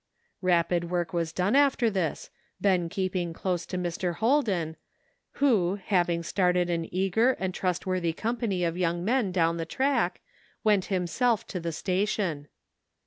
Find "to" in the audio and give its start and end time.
3.67-3.77, 11.45-11.59